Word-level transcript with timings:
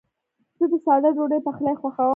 زه 0.57 0.65
د 0.71 0.73
ساده 0.85 1.09
ډوډۍ 1.15 1.39
پخلی 1.47 1.73
خوښوم. 1.81 2.09